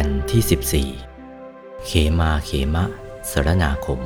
[0.00, 0.42] กันที่
[0.92, 0.92] 14
[1.86, 2.84] เขมาเขมะ
[3.30, 4.00] สรนาคม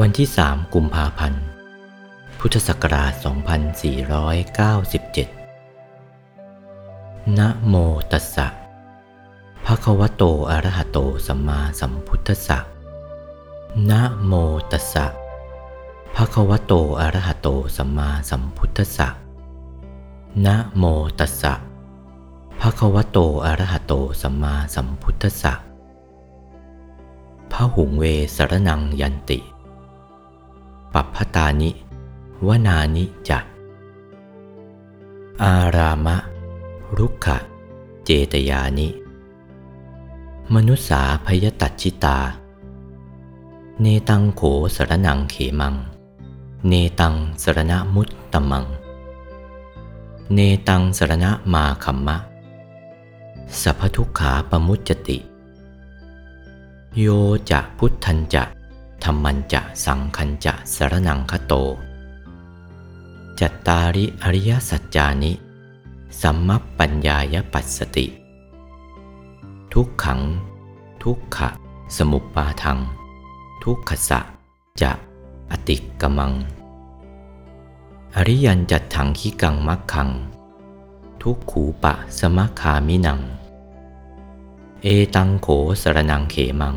[0.00, 1.44] วันที่ 3 กุมภาพันธ์
[2.38, 3.28] พุทธศักราช 2497
[7.38, 7.74] นะโม
[8.12, 8.46] ตัสสะ
[9.64, 12.58] ภะคะวะโตอะระหะโตสัมมาสัมพุทธัสสะ
[13.90, 14.32] นะโม
[14.70, 15.06] ตัสสะ
[16.14, 19.08] ภะคะวะโตอะระหะโตสัมมาสัมพุทธัสสะ
[20.44, 20.84] นะโม
[21.20, 21.54] ตัสสะ
[22.60, 25.54] ภะควโตอรหโตสัมมาสัมพุทธสสะ
[27.52, 28.04] พระหุงเว
[28.36, 29.38] สรนังยันติ
[30.92, 31.70] ปัปพตานิ
[32.46, 33.38] วนานิจั
[35.42, 36.16] อารามะ
[36.98, 37.38] รุกขะ
[38.04, 38.88] เจตยานิ
[40.54, 42.18] มนุษสาพยตัชิตา
[43.80, 44.42] เนตังโข
[44.76, 45.74] สรนังเขมัง
[46.68, 48.64] เนตังสรณมุตตมัง
[50.34, 52.18] เนตังสรณมาคัมมะ
[53.62, 55.18] สัพทุกขาปมุจจติ
[56.98, 57.06] โย
[57.50, 58.44] จะพุทธันจะ
[59.04, 61.52] ธรรมันจะสังคันจะสรนังคโต
[63.40, 65.32] จัตตาริอริยสัจจานิ
[66.22, 68.06] สัมมปัญญายปัสสติ
[69.72, 70.20] ทุกขัง
[71.02, 71.48] ทุกขะ
[71.96, 72.78] สมุปปาทัง
[73.64, 74.20] ทุกขสะ
[74.82, 74.92] จะ
[75.50, 76.32] อติกมัง
[78.16, 80.08] อริยันจัดถังขีกังมักขัง
[81.22, 83.20] ทุกขูปะสมคามินัง
[84.84, 85.48] เอตังโข
[85.82, 86.76] สรนังเขมัง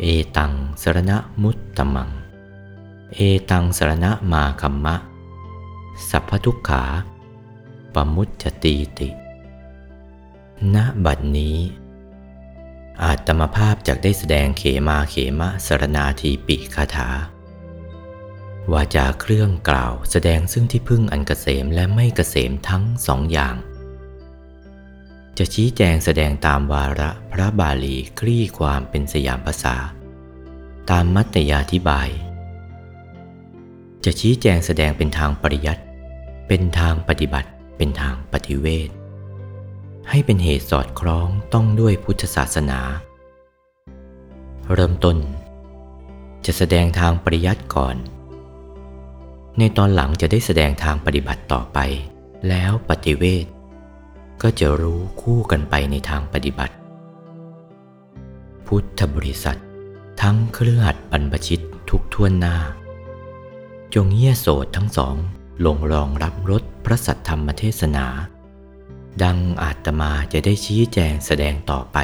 [0.00, 0.04] เอ
[0.36, 2.10] ตังสรณมุตตมัง
[3.14, 3.18] เอ
[3.50, 4.96] ตังสรณมาคัมมะ
[6.08, 6.84] สัพพทุกขา
[7.94, 9.08] ปมุจจตีติ
[10.74, 11.56] ณ บัดนี้
[13.02, 17.08] อาตมภาพจากได้แสดงเขมาเขมะสรนาทีปิคาถา
[18.72, 23.56] วาจาเครื่องกล่าวแสดงซึ่งที่พึ่งอันเกษมและไม่เกษมทั้งสองอย่าง
[25.38, 29.76] จะชี้แจงแสดงตามวาระพระบาลีคลี่ความเป็นสยามภาษา
[30.90, 32.08] ตามมัตยาธิบาย
[34.04, 35.82] จะชี้แจงแสดงเป็นทางปริยัติ
[36.48, 38.90] เป็นทางปฏิบัติ เป็นทางปฏิเวท
[40.08, 42.80] ให้เป็นเหตุสอดคล้องต้องด้วยพุทธศาสนา
[44.72, 45.16] เริ่มต้น
[46.46, 47.96] จะแสดงทางปริยัติก่อน
[49.58, 51.78] ในตอนหลังจะได้แสดงทางปฏิบัติต่อไป
[52.48, 53.46] แล้วปฏิเวท
[54.42, 56.74] ก็จะรู้คู่กันไปในทางปฏิบัติ
[58.66, 59.60] พุทธบริษัท
[60.22, 62.56] ทั้งเครือขัดบรรพชิตทุกท่วนหน้า
[63.94, 65.16] จงเยี่ยโสดทั้งสอง
[65.66, 68.06] ลงรองรับรสพระสัทธรรมเทศนา
[69.22, 71.98] ดังอาตมาจะได้ชี้แจงแสดงต่อไป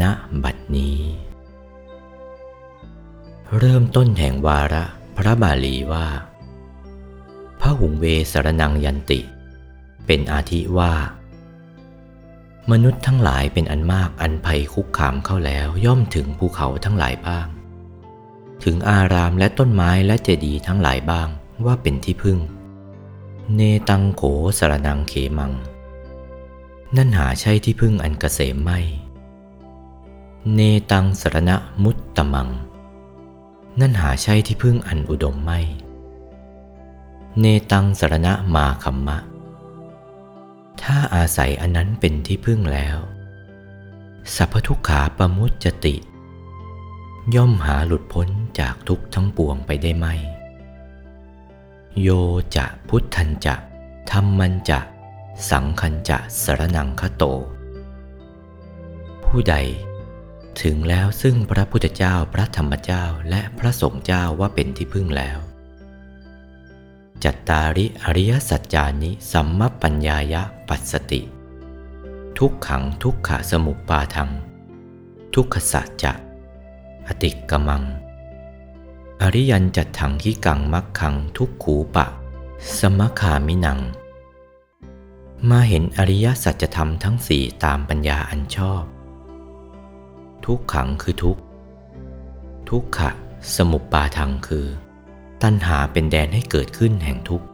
[0.00, 0.02] ณ
[0.42, 0.98] บัดนี้
[3.58, 4.84] เริ่มต้นแห่งวาระ
[5.16, 6.06] พระบาลีว่า
[7.60, 9.20] พระหุงเวสรนังยันติ
[10.06, 10.94] เป็นอาทิว่า
[12.70, 17.46] มนุษย์ทั้งหลายเป็นอันมากอันภัยคุกคามเข้าแล้วย่อมถึงภูเขาทั้งหลายบ้าง
[18.64, 21.28] ถึงอารามและต้นไม้และเจดีย์ทั้งหลายบ้าง
[21.64, 22.38] ว่าเป็นที่พึ่ง
[23.54, 24.22] เนตังโข
[24.58, 25.52] สรนังเขมัง
[26.96, 28.80] นั่นหาใช่ที่พึ่งอันเกษมไม่
[30.54, 32.48] เนตังสรณะมุตตมัง
[33.80, 35.60] นั่นหาใช่ที่พึ่งอันอุดมไม่
[37.40, 39.18] เนตังสรณะมาคัมมะ
[40.82, 42.98] ถ้าอาศัยอันนั้นเป็นที่พึ่งแล้ว
[44.34, 45.96] สัพพทุกขาประมุจจติ
[47.34, 48.28] ย่อมหาหลุดพ้น
[48.60, 50.06] จากทุกทั้งปวงไปได้ไหม
[52.00, 52.08] โย
[52.56, 53.54] จะพุทธันจะ
[54.10, 54.80] ธรรมันจะ
[55.50, 57.24] สังคันจะสรนังคโต
[59.24, 59.56] ผู้ใด
[60.62, 65.38] ถึงแล้วซึ่งพระพุทธเจ้าพระธรรมเจ้าและพระสงฆ์เจ้าว่าเป็นที่พึ่งแล้ว
[67.24, 71.22] จัตตาริอริยสัจจานิสัมมปัญญายะปัสสติ
[72.38, 74.30] ทุกขังทุกขะสมุปปาทัง
[75.34, 76.12] ทุกขสัจจะ
[77.06, 77.82] อติกมัง
[79.22, 82.06] อริยันจัดถังขีกังมักขังทุกขูปะ
[82.78, 83.78] สมคามินัง
[85.50, 88.82] มาเห็นอริยสัจธรรมทั้งสี่ตามปัญญาอันชอบ
[90.44, 91.38] ทุกขังคือทุก
[92.68, 93.10] ทุกขะ
[93.56, 94.66] สมุปปาทังคือ
[95.42, 97.46] ตัณหาเป็นแดนให้เกิดขึ้นแห่งทุกข์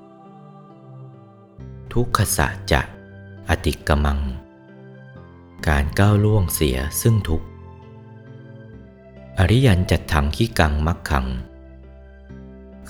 [1.92, 2.80] ทุกขสะจะ
[3.48, 4.20] อติกมัง
[5.68, 7.46] การก้าวล่วงเสียซึ่งทุกข์
[9.38, 11.26] อริยันจัดถังขี้กังมักขัง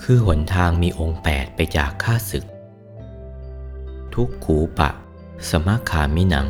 [0.01, 2.45] คือหนทางมีองค์แปดไปจากข้าศึก
[4.15, 4.89] ทุกขูปะ
[5.49, 6.47] สมคามินัง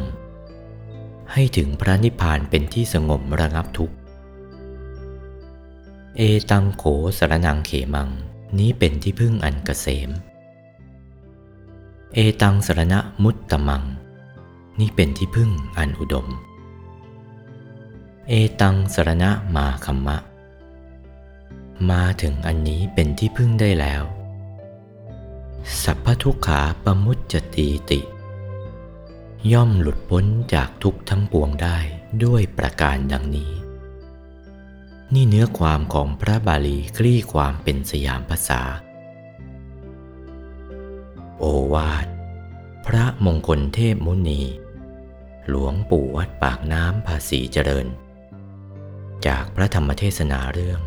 [1.31, 3.95] ให้ถึงพระนิพพานเป็นที่สงบระงับทุกข์
[6.18, 6.84] เอตังโข
[7.18, 8.10] สรนังเขมัง
[8.59, 10.09] นี้เป็นที่พึ่งอันกเกษม
[12.13, 13.83] เอตังสรณะมุตตมัง
[14.79, 16.27] นี่เป็นที่พึ่งอันอุดม
[18.29, 20.17] เอตังสรณะมาคัมมะ
[21.89, 24.03] มาถึงอันนี้เป็นที่พึ่งได้แล้ว
[25.83, 27.99] สัพพทุกขาปมุจจตีติ
[29.51, 31.77] ย่อมหลุดพ้นจากทุกข์ทั้งปวงได้
[32.23, 33.62] ด้วยประการดังนี้
[35.13, 38.62] นี่เนื้อความของพระบาลีคลี่ความเป็นสยามภาษา
[41.39, 42.07] โอวาท
[42.86, 44.42] พระมงคลเทพมุนี
[45.50, 47.88] หลวงปู่วัดปากน้ำภาษีเจริญ
[49.27, 50.80] จากพระธรรมเทศนาเรื่อง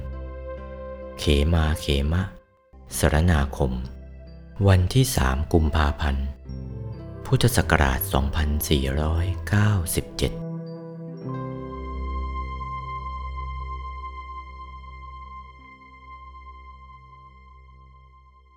[1.18, 2.22] เขมาเขมะ
[2.98, 3.72] สรนาคม
[4.68, 6.26] วันที่สามกุมภาพันธ์
[7.26, 10.45] พุทธศักราช 2497